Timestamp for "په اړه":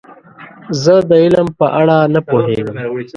1.59-1.97